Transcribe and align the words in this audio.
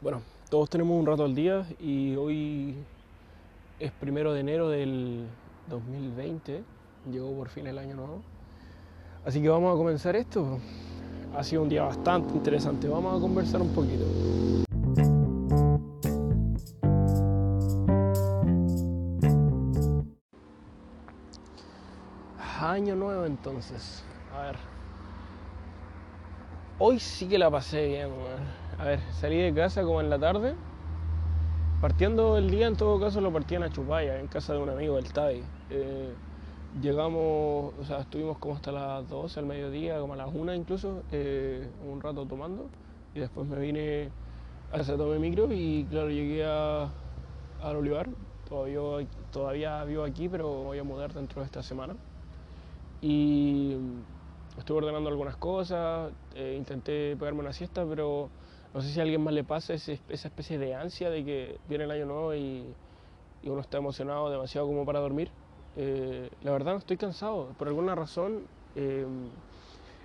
Bueno, 0.00 0.22
todos 0.48 0.70
tenemos 0.70 0.96
un 0.96 1.04
rato 1.04 1.24
al 1.24 1.34
día 1.34 1.66
y 1.80 2.14
hoy 2.14 2.72
es 3.80 3.90
primero 3.90 4.32
de 4.32 4.40
enero 4.40 4.68
del 4.68 5.26
2020. 5.68 6.62
Llegó 7.10 7.32
por 7.34 7.48
fin 7.48 7.66
el 7.66 7.78
año 7.78 7.96
nuevo. 7.96 8.22
Así 9.24 9.42
que 9.42 9.48
vamos 9.48 9.74
a 9.74 9.76
comenzar 9.76 10.14
esto. 10.14 10.60
Ha 11.36 11.42
sido 11.42 11.62
un 11.62 11.68
día 11.68 11.82
bastante 11.82 12.32
interesante. 12.32 12.86
Vamos 12.86 13.18
a 13.18 13.20
conversar 13.20 13.60
un 13.60 13.70
poquito. 13.70 14.04
Año 22.60 22.94
nuevo 22.94 23.24
entonces. 23.24 24.04
A 24.32 24.42
ver. 24.42 24.56
Hoy 26.78 27.00
sí 27.00 27.26
que 27.26 27.36
la 27.36 27.50
pasé 27.50 27.88
bien, 27.88 28.10
A 28.78 28.84
ver, 28.84 29.00
salí 29.10 29.38
de 29.38 29.52
casa 29.52 29.82
como 29.82 30.00
en 30.00 30.08
la 30.08 30.18
tarde. 30.18 30.54
Partiendo 31.80 32.36
el 32.36 32.50
día, 32.50 32.66
en 32.66 32.76
todo 32.76 32.98
caso, 33.00 33.20
lo 33.20 33.32
partí 33.32 33.54
en 33.56 33.64
Achupaya, 33.64 34.18
en 34.20 34.28
casa 34.28 34.52
de 34.52 34.60
un 34.60 34.68
amigo 34.68 34.96
del 34.96 35.12
TAI. 35.12 35.42
Eh, 35.70 36.14
llegamos, 36.80 37.74
o 37.78 37.84
sea, 37.84 38.00
estuvimos 38.00 38.38
como 38.38 38.54
hasta 38.54 38.72
las 38.72 39.08
12 39.08 39.40
al 39.40 39.46
mediodía, 39.46 39.98
como 40.00 40.14
a 40.14 40.16
las 40.16 40.28
1 40.32 40.54
incluso, 40.54 41.02
eh, 41.10 41.68
un 41.88 42.00
rato 42.00 42.24
tomando. 42.26 42.66
Y 43.14 43.20
después 43.20 43.48
me 43.48 43.58
vine 43.58 44.10
a 44.72 44.76
hacer 44.76 44.96
tomé 44.96 45.18
micro 45.18 45.52
y, 45.52 45.86
claro, 45.90 46.10
llegué 46.10 46.44
a, 46.44 46.88
al 47.62 47.76
Olivar. 47.76 48.08
Todavía, 48.48 48.80
todavía 49.32 49.84
vivo 49.84 50.04
aquí, 50.04 50.28
pero 50.28 50.48
voy 50.48 50.78
a 50.78 50.84
mudar 50.84 51.12
dentro 51.12 51.40
de 51.42 51.46
esta 51.46 51.62
semana 51.62 51.94
y 53.00 53.76
estuve 54.58 54.78
ordenando 54.78 55.08
algunas 55.08 55.36
cosas, 55.36 56.12
eh, 56.34 56.56
intenté 56.58 57.16
pegarme 57.16 57.40
una 57.40 57.52
siesta, 57.52 57.84
pero 57.86 58.28
no 58.74 58.82
sé 58.82 58.92
si 58.92 59.00
a 59.00 59.02
alguien 59.02 59.22
más 59.22 59.32
le 59.32 59.44
pasa 59.44 59.74
esa 59.74 59.92
especie 59.92 60.58
de 60.58 60.74
ansia 60.74 61.10
de 61.10 61.24
que 61.24 61.58
viene 61.68 61.84
el 61.84 61.90
año 61.90 62.06
nuevo 62.06 62.34
y, 62.34 62.64
uno 63.44 63.60
está 63.60 63.78
emocionado 63.78 64.28
demasiado 64.30 64.66
como 64.66 64.84
para 64.84 64.98
dormir. 64.98 65.30
Eh, 65.76 66.28
la 66.42 66.50
verdad 66.50 66.72
no 66.72 66.78
estoy 66.78 66.98
cansado, 66.98 67.54
por 67.58 67.68
alguna 67.68 67.94
razón 67.94 68.42
em, 68.74 69.28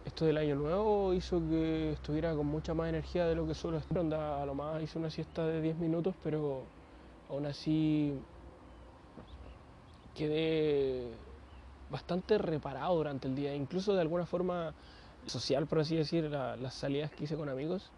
esto 0.06 0.26
del 0.26 0.38
año 0.38 0.56
nuevo 0.56 1.14
hizo 1.14 1.42
que 1.50 1.92
estuviera 1.92 2.34
con 2.36 2.46
mucha 2.46 2.74
más 2.74 2.88
energía 2.88 3.26
de 3.26 3.36
lo 3.36 3.46
que 3.46 3.54
suelo 3.54 3.80
estar. 3.80 4.06
A 4.14 4.46
lo 4.46 4.54
más 4.54 4.82
hice 4.82 4.98
una 4.98 5.10
siesta 5.10 5.46
de 5.46 5.62
10 5.62 5.78
minutos, 5.78 6.16
pero 6.24 6.62
aún 7.30 7.46
así 7.48 8.14
quedé 10.16 11.10
bastante 11.90 12.38
reparado 12.38 12.96
durante 12.96 13.28
el 13.28 13.36
día, 13.36 13.54
incluso 13.54 13.94
de 13.94 14.02
alguna 14.02 14.26
forma 14.26 14.74
social, 15.26 15.66
por 15.68 15.80
así 15.80 15.98
decir, 15.98 16.30
las 16.30 16.74
salidas 16.74 17.12
que 17.12 17.26
hice 17.26 17.36
con 17.36 17.50
amigos 17.50 17.92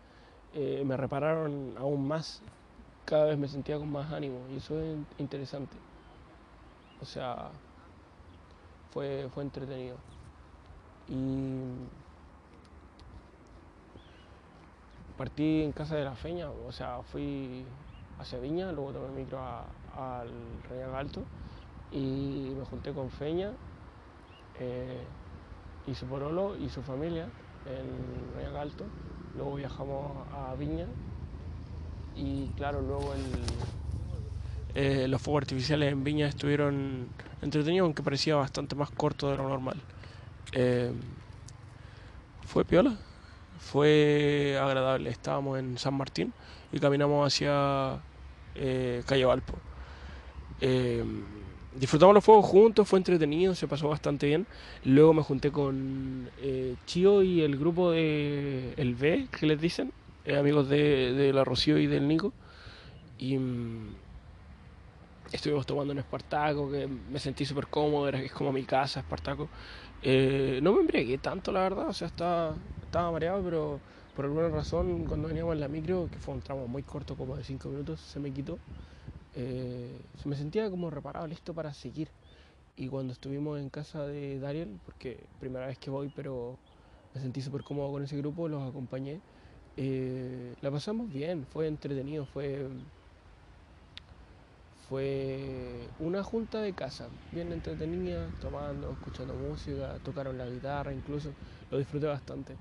eh, 0.58 0.84
me 0.86 0.96
repararon 0.96 1.76
aún 1.78 2.08
más, 2.08 2.42
cada 3.04 3.26
vez 3.26 3.38
me 3.38 3.50
sentía 3.50 3.78
con 3.78 3.92
más 3.92 4.12
ánimo 4.14 4.40
y 4.50 4.56
eso 4.56 4.80
es 4.80 4.98
interesante. 5.18 5.76
O 7.02 7.06
sea, 7.06 7.50
fue, 8.94 9.28
fue 9.34 9.44
entretenido. 9.44 9.98
Y 11.10 11.26
partí 15.18 15.64
en 15.64 15.74
casa 15.74 15.98
de 15.98 16.06
la 16.06 16.16
Feña, 16.16 16.50
o 16.50 16.72
sea, 16.72 17.02
fui 17.04 17.66
hacia 18.18 18.40
Viña, 18.40 18.72
luego 18.72 18.94
tomé 18.94 19.08
el 19.08 19.12
micro 19.12 19.40
al 19.98 20.30
Real 20.70 20.96
Alto 20.96 21.22
y 21.92 22.54
me 22.58 22.64
junté 22.64 22.94
con 22.94 23.10
Feña 23.10 23.52
eh, 24.58 25.04
y 25.86 25.94
su 25.96 26.06
porolo 26.06 26.56
y 26.56 26.70
su 26.70 26.82
familia 26.82 27.28
en 27.66 28.36
Real 28.36 28.58
Alto. 28.58 28.86
Luego 29.36 29.56
viajamos 29.56 30.12
a 30.32 30.56
Viña 30.56 30.86
y 32.16 32.48
claro, 32.56 32.82
luego 32.82 33.14
eh, 34.74 35.08
los 35.08 35.22
fuegos 35.22 35.42
artificiales 35.44 35.92
en 35.92 36.04
Viña 36.04 36.28
estuvieron 36.28 37.08
entretenidos, 37.42 37.86
aunque 37.86 38.04
parecía 38.04 38.36
bastante 38.36 38.76
más 38.76 38.90
corto 38.92 39.30
de 39.30 39.38
lo 39.38 39.50
normal. 39.50 39.82
Eh, 40.54 40.92
fue 42.46 42.64
piola, 42.64 42.96
fue 43.60 44.58
agradable. 44.62 45.10
Estábamos 45.10 45.60
en 45.60 45.78
San 45.78 45.96
Martín 45.96 46.34
y 46.72 46.80
caminamos 46.80 47.28
hacia 47.28 48.00
Calle 49.06 49.26
Valpo 49.26 49.56
disfrutamos 51.80 52.16
los 52.16 52.24
fuegos 52.24 52.46
juntos, 52.46 52.88
fue 52.88 53.00
entretenido, 53.00 53.56
se 53.56 53.68
pasó 53.68 53.90
bastante 53.90 54.28
bien. 54.28 54.46
Luego 54.84 55.14
me 55.14 55.22
junté 55.24 55.52
con 55.52 56.30
eh, 56.42 56.76
Chio 56.86 57.24
y 57.24 57.42
el 57.42 57.58
grupo 57.58 57.92
de 57.92 58.74
El 58.78 58.96
B, 58.96 59.28
que 59.38 59.46
les 59.46 59.60
dicen, 59.60 59.92
eh, 60.26 60.38
amigos 60.38 60.70
de, 60.70 61.14
de, 61.14 61.34
la 61.34 61.44
Rocío 61.44 61.78
y 61.78 61.88
del 61.88 62.08
Nico. 62.08 62.34
Y 63.18 63.38
mm, 63.38 63.96
estuvimos 65.32 65.66
tomando 65.66 65.94
un 65.94 66.00
Espartaco, 66.00 66.72
que 66.72 66.88
me 66.88 67.20
sentí 67.20 67.46
súper 67.46 67.68
cómodo, 67.68 68.08
era, 68.08 68.20
es 68.22 68.32
como 68.32 68.52
mi 68.52 68.64
casa, 68.64 69.02
Espartaco. 69.02 69.50
Eh, 70.02 70.60
no 70.62 70.74
me 70.74 70.82
embriagué 70.82 71.18
tanto, 71.18 71.52
la 71.52 71.62
verdad, 71.62 71.88
o 71.90 71.94
sea, 71.94 72.08
estaba, 72.08 72.56
estaba 72.84 73.12
mareado, 73.12 73.44
pero 73.44 73.80
por 74.16 74.26
alguna 74.26 74.50
razón, 74.50 75.06
cuando 75.06 75.28
veníamos 75.28 75.54
en 75.54 75.60
la 75.60 75.68
micro, 75.68 76.10
que 76.12 76.20
fue 76.20 76.34
un 76.34 76.42
tramo 76.42 76.68
muy 76.68 76.84
corto, 76.84 77.16
como 77.16 77.36
de 77.36 77.44
5 77.44 77.70
minutos, 77.70 78.00
se 78.00 78.20
me 78.20 78.32
quitó. 78.32 78.60
Eh, 79.36 80.02
me 80.26 80.36
sentía 80.38 80.70
como 80.72 80.90
reparado, 80.92 81.28
listo 81.28 81.54
para 81.56 81.74
seguir. 81.74 82.12
Y 82.76 82.88
cuando 82.90 83.14
estuvimos 83.14 83.60
en 83.60 83.70
casa 83.70 84.06
de 84.08 84.40
Dariel, 84.40 84.80
porque 84.86 85.30
primera 85.40 85.68
vez 85.68 85.80
que 85.80 85.90
voy, 85.92 86.10
pero 86.10 86.60
me 87.14 87.22
sentí 87.22 87.42
súper 87.42 87.64
cómodo 87.64 87.92
con 87.92 88.04
ese 88.04 88.18
grupo, 88.18 88.50
los 88.50 88.64
acompañé. 88.68 89.22
Eh, 89.78 90.56
la 90.62 90.72
pasamos 90.72 91.10
bien, 91.12 91.48
fue 91.48 91.68
entretenido, 91.68 92.26
fue, 92.26 92.70
fue 94.74 95.92
una 95.98 96.24
junta 96.24 96.62
de 96.62 96.74
casa, 96.76 97.10
bien 97.32 97.52
entretenida, 97.52 98.34
tomando, 98.40 98.92
escuchando 98.94 99.36
música, 99.36 100.00
tocaron 100.02 100.38
la 100.38 100.48
guitarra 100.48 100.94
incluso, 100.94 101.36
lo 101.70 101.78
disfruté 101.78 102.08
bastante. 102.08 102.60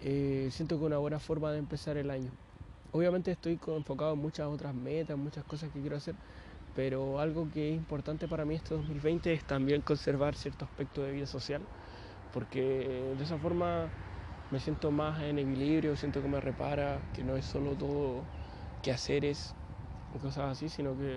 Eh, 0.00 0.50
siento 0.52 0.78
que 0.78 0.86
una 0.86 0.98
buena 0.98 1.20
forma 1.20 1.52
de 1.52 1.58
empezar 1.58 1.96
el 1.98 2.10
año. 2.10 2.38
Obviamente 2.94 3.30
estoy 3.30 3.58
enfocado 3.68 4.12
en 4.12 4.18
muchas 4.18 4.46
otras 4.48 4.74
metas, 4.74 5.16
muchas 5.16 5.42
cosas 5.44 5.70
que 5.72 5.80
quiero 5.80 5.96
hacer, 5.96 6.14
pero 6.76 7.18
algo 7.20 7.48
que 7.50 7.70
es 7.70 7.76
importante 7.76 8.28
para 8.28 8.44
mí 8.44 8.54
este 8.54 8.74
2020 8.74 9.32
es 9.32 9.42
también 9.44 9.80
conservar 9.80 10.34
cierto 10.34 10.66
aspecto 10.66 11.02
de 11.02 11.12
vida 11.12 11.26
social, 11.26 11.62
porque 12.34 12.60
de 13.16 13.24
esa 13.24 13.38
forma 13.38 13.88
me 14.50 14.60
siento 14.60 14.90
más 14.90 15.22
en 15.22 15.38
equilibrio, 15.38 15.96
siento 15.96 16.20
que 16.20 16.28
me 16.28 16.38
repara, 16.38 16.98
que 17.14 17.24
no 17.24 17.34
es 17.34 17.46
solo 17.46 17.70
todo 17.76 18.20
quehaceres 18.82 19.54
y 20.14 20.18
cosas 20.18 20.50
así, 20.50 20.68
sino 20.68 20.90
que 20.98 21.16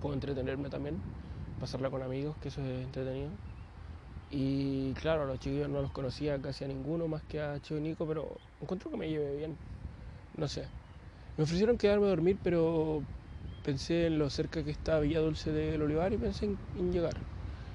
puedo 0.00 0.14
entretenerme 0.14 0.70
también, 0.70 0.96
pasarla 1.60 1.90
con 1.90 2.02
amigos, 2.02 2.34
que 2.40 2.48
eso 2.48 2.62
es 2.62 2.84
entretenido. 2.86 3.28
Y 4.30 4.94
claro, 4.94 5.24
a 5.24 5.26
los 5.26 5.38
chicos 5.38 5.68
no 5.68 5.82
los 5.82 5.90
conocía 5.92 6.40
casi 6.40 6.64
a 6.64 6.68
ninguno 6.68 7.08
más 7.08 7.20
que 7.24 7.42
a 7.42 7.60
Chico 7.60 7.78
Nico, 7.78 8.06
pero 8.06 8.26
encuentro 8.62 8.90
que 8.90 8.96
me 8.96 9.10
lleve 9.10 9.36
bien 9.36 9.54
no 10.36 10.48
sé. 10.48 10.64
Me 11.36 11.44
ofrecieron 11.44 11.78
quedarme 11.78 12.06
a 12.06 12.10
dormir, 12.10 12.38
pero 12.42 13.02
pensé 13.64 14.06
en 14.06 14.18
lo 14.18 14.30
cerca 14.30 14.62
que 14.62 14.70
está 14.70 14.98
Villa 15.00 15.20
Dulce 15.20 15.52
del 15.52 15.82
Olivar 15.82 16.12
y 16.12 16.18
pensé 16.18 16.46
en, 16.46 16.92
llegar. 16.92 17.14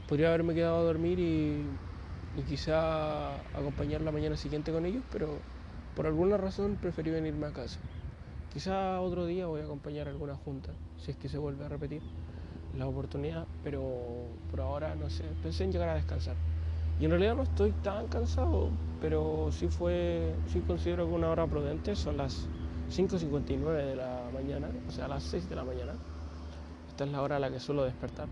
Podría 0.07 0.27
haberme 0.27 0.53
quedado 0.53 0.77
a 0.77 0.83
dormir 0.83 1.19
y, 1.19 1.65
y, 2.37 2.41
quizá 2.47 3.35
acompañar 3.57 4.01
la 4.01 4.11
mañana 4.11 4.37
siguiente 4.37 4.71
con 4.71 4.85
ellos, 4.85 5.03
pero 5.11 5.39
por 5.95 6.05
alguna 6.05 6.37
razón 6.37 6.77
preferí 6.81 7.11
venirme 7.11 7.47
a 7.47 7.51
casa. 7.51 7.79
Quizá 8.53 9.01
otro 9.01 9.25
día 9.25 9.47
voy 9.47 9.61
a 9.61 9.65
acompañar 9.65 10.07
a 10.07 10.11
alguna 10.11 10.35
junta, 10.35 10.69
si 10.97 11.11
es 11.11 11.17
que 11.17 11.27
se 11.27 11.37
vuelve 11.37 11.65
a 11.65 11.69
repetir 11.69 12.01
la 12.77 12.87
oportunidad, 12.87 13.45
pero 13.63 13.81
por 14.51 14.61
ahora 14.61 14.95
no 14.95 15.09
sé, 15.09 15.23
pensé 15.41 15.63
en 15.63 15.71
llegar 15.71 15.89
a 15.89 15.95
descansar. 15.95 16.35
Y 16.99 17.05
en 17.05 17.11
realidad 17.11 17.35
no 17.35 17.43
estoy 17.43 17.71
tan 17.83 18.07
cansado, 18.07 18.69
pero 19.01 19.49
sí 19.51 19.67
fue, 19.67 20.33
sí 20.47 20.61
considero 20.61 21.05
que 21.07 21.13
una 21.13 21.29
hora 21.29 21.45
prudente 21.45 21.95
son 21.95 22.17
las 22.17 22.47
5.59 22.89 23.85
de 23.85 23.95
la 23.95 24.29
mañana, 24.33 24.69
o 24.87 24.91
sea, 24.91 25.07
las 25.07 25.23
6 25.23 25.49
de 25.49 25.55
la 25.55 25.63
mañana. 25.65 25.93
Esta 26.87 27.03
es 27.03 27.11
la 27.11 27.21
hora 27.21 27.35
a 27.35 27.39
la 27.39 27.51
que 27.51 27.59
suelo 27.59 27.83
despertar. 27.83 28.29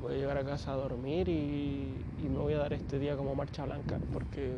Voy 0.00 0.14
a 0.14 0.16
llegar 0.16 0.38
a 0.38 0.44
casa 0.44 0.72
a 0.72 0.76
dormir 0.76 1.28
y, 1.28 2.02
me 2.22 2.38
voy 2.38 2.54
a 2.54 2.58
dar 2.58 2.72
este 2.72 2.98
día 2.98 3.16
como 3.16 3.34
marcha 3.34 3.66
blanca, 3.66 3.98
porque 4.14 4.54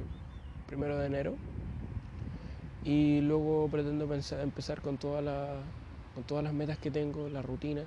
primero 0.68 0.96
de 0.96 1.06
enero. 1.06 1.34
Y 2.84 3.20
luego 3.22 3.68
pretendo 3.68 4.08
empezar 4.12 4.80
con, 4.82 4.98
toda 4.98 5.20
con 6.14 6.22
todas 6.24 6.44
las 6.44 6.52
metas 6.52 6.78
que 6.78 6.92
tengo, 6.92 7.28
la 7.28 7.42
rutina. 7.42 7.82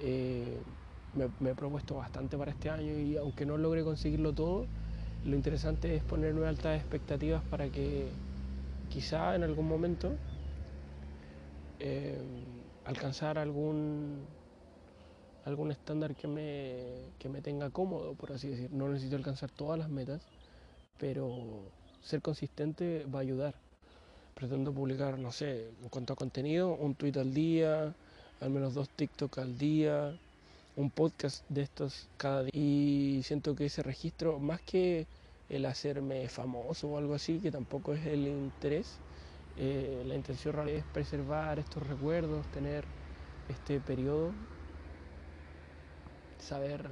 Eh, 0.00 0.58
me, 1.14 1.50
he 1.50 1.54
propuesto 1.54 1.96
bastante 1.96 2.36
para 2.36 2.50
este 2.50 2.70
año 2.70 2.98
y 2.98 3.16
aunque 3.16 3.46
no 3.46 3.56
logre 3.56 3.82
conseguirlo 3.84 4.32
todo, 4.32 4.66
lo 5.24 5.34
interesante 5.34 5.96
es 5.96 6.02
ponerme 6.02 6.46
altas 6.46 6.78
expectativas 6.78 7.42
para 7.44 7.68
que 7.68 8.08
quizá 8.88 9.34
en 9.34 9.42
algún 9.42 9.68
momento 9.68 10.12
eh, 11.80 12.18
alcanzar 12.84 13.38
algún 13.38 14.26
algún 15.44 15.70
estándar 15.72 16.14
que 16.14 16.28
me, 16.28 16.84
que 17.18 17.28
me 17.28 17.40
tenga 17.40 17.70
cómodo, 17.70 18.14
por 18.14 18.32
así 18.32 18.48
decir. 18.48 18.70
No 18.72 18.88
necesito 18.88 19.16
alcanzar 19.16 19.50
todas 19.50 19.78
las 19.78 19.88
metas, 19.88 20.22
pero 20.98 21.62
ser 22.02 22.22
consistente 22.22 23.06
va 23.06 23.20
a 23.20 23.22
ayudar. 23.22 23.54
pretendo 24.34 24.72
publicar, 24.72 25.18
no 25.18 25.32
sé, 25.32 25.70
en 25.82 25.88
cuanto 25.88 26.12
a 26.12 26.16
contenido, 26.16 26.74
un 26.74 26.94
tweet 26.94 27.16
al 27.18 27.34
día, 27.34 27.94
al 28.40 28.50
menos 28.50 28.74
dos 28.74 28.88
TikTok 28.90 29.38
al 29.38 29.58
día, 29.58 30.16
un 30.78 30.90
podcast 30.90 31.44
de 31.48 31.62
estos 31.62 32.08
cada 32.16 32.44
día. 32.44 32.50
Y 32.54 33.20
siento 33.24 33.56
que 33.56 33.66
ese 33.66 33.82
registro, 33.82 34.38
más 34.38 34.60
que 34.62 35.06
el 35.48 35.66
hacerme 35.66 36.28
famoso 36.28 36.88
o 36.88 36.98
algo 36.98 37.14
así, 37.14 37.40
que 37.40 37.50
tampoco 37.50 37.94
es 37.94 38.06
el 38.06 38.28
interés, 38.28 39.00
eh, 39.56 40.04
la 40.06 40.14
intención 40.14 40.54
real 40.54 40.68
es 40.68 40.84
preservar 40.84 41.58
estos 41.58 41.84
recuerdos, 41.84 42.46
tener 42.52 42.84
este 43.48 43.80
periodo, 43.80 44.32
saber, 46.38 46.88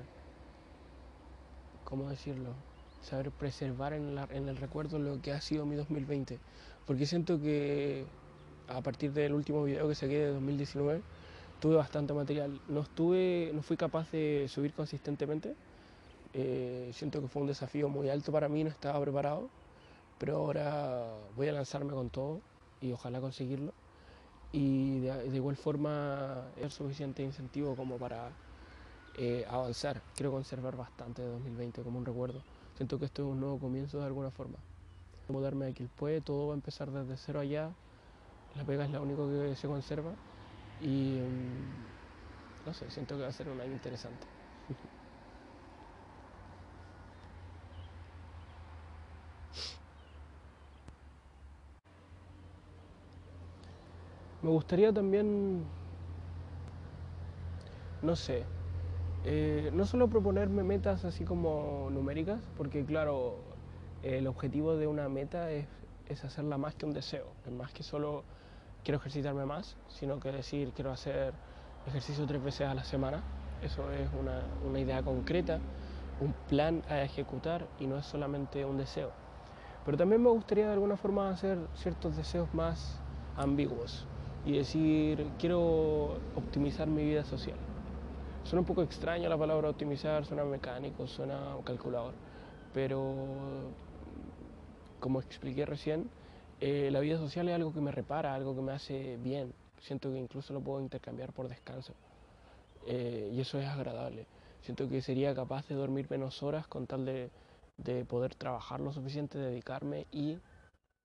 ¿cómo 1.84 2.10
decirlo? 2.10 2.54
Saber 3.02 3.30
preservar 3.30 3.92
en, 3.92 4.18
en 4.18 4.48
el 4.48 4.56
recuerdo 4.56 4.98
lo 4.98 5.22
que 5.22 5.30
ha 5.30 5.40
sido 5.40 5.64
mi 5.64 5.76
2020. 5.76 6.40
Porque 6.86 7.06
siento 7.06 7.40
que 7.40 8.04
a 8.66 8.80
partir 8.82 9.12
del 9.12 9.32
último 9.32 9.62
video 9.62 9.88
que 9.88 9.94
saqué 9.94 10.18
de 10.18 10.32
2019, 10.32 11.02
tuve 11.60 11.76
bastante 11.76 12.12
material. 12.12 12.60
No, 12.68 12.80
estuve, 12.80 13.50
no 13.54 13.62
fui 13.62 13.76
capaz 13.76 14.10
de 14.10 14.46
subir 14.48 14.72
consistentemente. 14.72 15.54
Eh, 16.34 16.90
siento 16.92 17.20
que 17.20 17.28
fue 17.28 17.42
un 17.42 17.48
desafío 17.48 17.88
muy 17.88 18.08
alto 18.08 18.32
para 18.32 18.48
mí, 18.48 18.64
no 18.64 18.70
estaba 18.70 19.00
preparado. 19.00 19.48
Pero 20.18 20.36
ahora 20.38 21.12
voy 21.36 21.48
a 21.48 21.52
lanzarme 21.52 21.92
con 21.92 22.10
todo 22.10 22.40
y 22.80 22.92
ojalá 22.92 23.20
conseguirlo. 23.20 23.72
Y 24.52 25.00
de, 25.00 25.36
igual 25.36 25.56
forma 25.56 26.44
es 26.56 26.72
suficiente 26.72 27.22
incentivo 27.22 27.74
como 27.74 27.98
para 27.98 28.30
eh, 29.16 29.44
avanzar. 29.48 30.00
Quiero 30.14 30.32
conservar 30.32 30.76
bastante 30.76 31.22
de 31.22 31.28
2020 31.28 31.82
como 31.82 31.98
un 31.98 32.06
recuerdo. 32.06 32.42
Siento 32.76 32.98
que 32.98 33.06
esto 33.06 33.22
es 33.22 33.28
un 33.28 33.40
nuevo 33.40 33.58
comienzo 33.58 33.98
de 33.98 34.06
alguna 34.06 34.30
forma. 34.30 34.56
Mudarme 35.28 35.66
a 35.66 35.72
Quilpue, 35.72 36.20
todo 36.20 36.48
va 36.48 36.52
a 36.52 36.56
empezar 36.56 36.90
desde 36.90 37.16
cero 37.16 37.40
allá. 37.40 37.70
La 38.54 38.64
pega 38.64 38.84
es 38.84 38.90
lo 38.90 39.02
único 39.02 39.28
que 39.28 39.56
se 39.56 39.66
conserva 39.66 40.12
y 40.78 41.20
mm, 41.22 41.86
no 42.66 42.74
sé, 42.74 42.90
siento 42.90 43.16
que 43.16 43.22
va 43.22 43.28
a 43.28 43.32
ser 43.32 43.48
un 43.50 43.60
año 43.60 43.72
interesante. 43.72 44.26
Me 54.42 54.50
gustaría 54.50 54.92
también, 54.92 55.70
no 58.02 58.16
sé, 58.16 58.46
eh, 59.24 59.70
no 59.74 59.86
solo 59.86 60.08
proponerme 60.08 60.64
metas 60.64 61.04
así 61.04 61.24
como 61.24 61.88
numéricas, 61.92 62.42
porque 62.56 62.84
claro, 62.86 63.56
el 64.02 64.26
objetivo 64.26 64.76
de 64.76 64.86
una 64.86 65.08
meta 65.08 65.52
es, 65.52 65.68
es 66.06 66.24
hacerla 66.24 66.58
más 66.58 66.74
que 66.76 66.86
un 66.86 66.94
deseo, 66.94 67.34
es 67.46 67.52
más 67.52 67.72
que 67.72 67.82
solo 67.82 68.24
quiero 68.86 68.98
ejercitarme 68.98 69.44
más, 69.44 69.74
sino 69.88 70.20
que 70.20 70.30
decir 70.30 70.70
quiero 70.72 70.92
hacer 70.92 71.32
ejercicio 71.88 72.24
tres 72.24 72.40
veces 72.40 72.68
a 72.68 72.74
la 72.74 72.84
semana. 72.84 73.20
Eso 73.60 73.82
es 73.90 74.08
una, 74.12 74.44
una 74.64 74.78
idea 74.78 75.02
concreta, 75.02 75.58
un 76.20 76.32
plan 76.48 76.84
a 76.88 77.02
ejecutar 77.02 77.66
y 77.80 77.88
no 77.88 77.98
es 77.98 78.06
solamente 78.06 78.64
un 78.64 78.78
deseo. 78.78 79.10
Pero 79.84 79.98
también 79.98 80.22
me 80.22 80.30
gustaría 80.30 80.66
de 80.66 80.74
alguna 80.74 80.96
forma 80.96 81.30
hacer 81.30 81.58
ciertos 81.74 82.16
deseos 82.16 82.54
más 82.54 82.78
ambiguos 83.36 84.06
y 84.44 84.56
decir 84.56 85.32
quiero 85.40 86.20
optimizar 86.36 86.86
mi 86.86 87.04
vida 87.04 87.24
social. 87.24 87.58
Suena 88.44 88.60
un 88.60 88.66
poco 88.66 88.84
extraño 88.84 89.28
la 89.28 89.36
palabra 89.36 89.68
optimizar, 89.68 90.24
suena 90.24 90.44
mecánico, 90.44 91.08
suena 91.08 91.56
calculador, 91.64 92.14
pero 92.72 93.02
como 95.00 95.18
expliqué 95.18 95.66
recién, 95.66 96.08
eh, 96.60 96.88
la 96.90 97.00
vida 97.00 97.18
social 97.18 97.48
es 97.48 97.54
algo 97.54 97.72
que 97.72 97.80
me 97.80 97.92
repara, 97.92 98.34
algo 98.34 98.54
que 98.54 98.62
me 98.62 98.72
hace 98.72 99.18
bien. 99.18 99.52
Siento 99.80 100.10
que 100.10 100.18
incluso 100.18 100.54
lo 100.54 100.60
puedo 100.60 100.80
intercambiar 100.80 101.32
por 101.32 101.48
descanso. 101.48 101.92
Eh, 102.86 103.30
y 103.32 103.40
eso 103.40 103.58
es 103.58 103.66
agradable. 103.66 104.26
Siento 104.62 104.88
que 104.88 105.02
sería 105.02 105.34
capaz 105.34 105.68
de 105.68 105.74
dormir 105.74 106.06
menos 106.10 106.42
horas 106.42 106.66
con 106.66 106.86
tal 106.86 107.04
de, 107.04 107.30
de 107.76 108.04
poder 108.04 108.34
trabajar 108.34 108.80
lo 108.80 108.92
suficiente, 108.92 109.38
dedicarme 109.38 110.06
y 110.10 110.38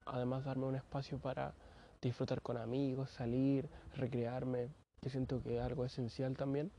además 0.05 0.45
darme 0.45 0.65
un 0.65 0.75
espacio 0.75 1.19
para 1.19 1.53
disfrutar 2.01 2.41
con 2.41 2.57
amigos, 2.57 3.09
salir, 3.11 3.69
recrearme. 3.95 4.69
Yo 5.01 5.09
siento 5.09 5.43
que 5.43 5.57
es 5.57 5.63
algo 5.63 5.83
esencial 5.83 6.35
también, 6.37 6.71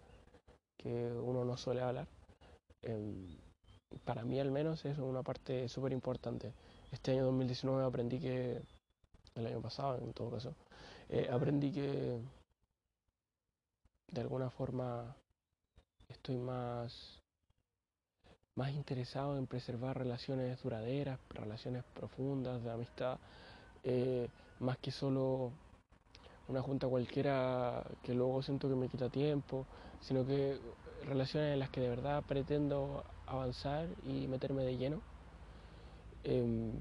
que 0.78 1.12
uno 1.12 1.44
no 1.44 1.56
suele 1.56 1.82
hablar. 1.82 2.08
Em, 2.82 3.36
para 4.04 4.24
mí 4.24 4.40
al 4.40 4.50
menos 4.50 4.84
es 4.86 4.98
una 4.98 5.22
parte 5.22 5.68
súper 5.68 5.92
importante 5.92 6.52
este 6.92 7.12
año 7.12 7.24
2019 7.24 7.84
aprendí 7.84 8.20
que, 8.20 8.62
el 9.34 9.46
año 9.46 9.60
pasado 9.60 9.98
en 9.98 10.12
todo 10.12 10.30
caso, 10.30 10.54
eh, 11.08 11.28
aprendí 11.32 11.72
que 11.72 12.20
de 14.08 14.20
alguna 14.20 14.50
forma 14.50 15.16
estoy 16.08 16.36
más, 16.36 17.20
más 18.54 18.70
interesado 18.72 19.38
en 19.38 19.46
preservar 19.46 19.98
relaciones 19.98 20.62
duraderas, 20.62 21.18
relaciones 21.30 21.82
profundas 21.94 22.62
de 22.62 22.70
amistad, 22.70 23.18
eh, 23.84 24.28
más 24.60 24.76
que 24.78 24.90
solo 24.90 25.50
una 26.48 26.60
junta 26.60 26.86
cualquiera 26.86 27.82
que 28.02 28.14
luego 28.14 28.42
siento 28.42 28.68
que 28.68 28.74
me 28.74 28.88
quita 28.88 29.08
tiempo, 29.08 29.66
sino 30.00 30.26
que 30.26 30.58
relaciones 31.06 31.54
en 31.54 31.60
las 31.60 31.70
que 31.70 31.80
de 31.80 31.88
verdad 31.88 32.22
pretendo 32.22 33.02
avanzar 33.26 33.88
y 34.04 34.26
meterme 34.28 34.62
de 34.64 34.76
lleno. 34.76 35.11
Em, 36.24 36.72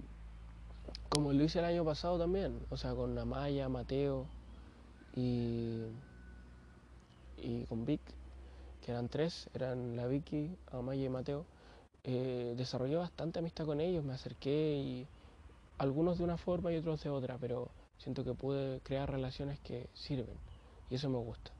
como 1.09 1.33
lo 1.33 1.43
hice 1.43 1.59
el 1.59 1.65
año 1.65 1.83
pasado 1.83 2.17
también, 2.17 2.59
o 2.69 2.77
sea, 2.77 2.93
con 2.93 3.17
Amaya, 3.17 3.69
Mateo 3.69 4.27
y, 5.15 5.81
y 7.37 7.65
con 7.65 7.85
Vic, 7.85 8.01
que 8.81 8.91
eran 8.91 9.09
tres, 9.09 9.49
eran 9.53 9.95
la 9.95 10.07
Vicky, 10.07 10.55
Amaya 10.71 11.05
y 11.05 11.09
Mateo. 11.09 11.45
Eh, 12.03 12.53
desarrollé 12.57 12.95
bastante 12.95 13.39
amistad 13.39 13.65
con 13.65 13.79
ellos, 13.79 14.03
me 14.03 14.13
acerqué 14.13 14.77
y 14.77 15.07
algunos 15.77 16.17
de 16.17 16.23
una 16.23 16.37
forma 16.37 16.71
y 16.71 16.77
otros 16.77 17.03
de 17.03 17.09
otra, 17.09 17.37
pero 17.37 17.69
siento 17.97 18.23
que 18.23 18.33
pude 18.33 18.79
crear 18.81 19.09
relaciones 19.09 19.59
que 19.59 19.87
sirven 19.93 20.37
y 20.89 20.95
eso 20.95 21.09
me 21.09 21.17
gusta. 21.17 21.51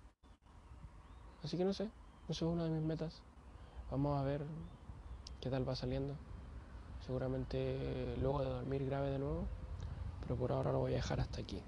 Así 1.43 1.57
que 1.57 1.65
no 1.65 1.73
sé, 1.73 1.89
eso 2.29 2.45
es 2.45 2.53
una 2.53 2.63
de 2.63 2.69
mis 2.69 2.83
metas. 2.83 3.21
Vamos 3.89 4.19
a 4.19 4.23
ver 4.23 4.41
qué 5.41 5.49
tal 5.49 5.67
va 5.67 5.75
saliendo. 5.75 6.15
Seguramente 7.05 8.15
luego 8.21 8.41
de 8.43 8.49
dormir 8.49 8.85
grave 8.85 9.09
de 9.09 9.19
nuevo, 9.19 9.45
pero 10.21 10.35
por 10.35 10.51
ahora 10.51 10.71
lo 10.71 10.79
voy 10.79 10.93
a 10.93 10.97
dejar 10.97 11.19
hasta 11.19 11.41
aquí. 11.41 11.61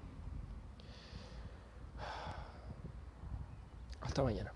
Hasta 4.00 4.22
mañana. 4.22 4.52